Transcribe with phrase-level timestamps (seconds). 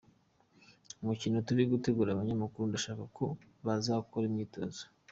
[1.01, 3.25] Umukino turi gutegura abanyamakuru ndashaka ko
[3.65, 4.81] bazakora imyitozo.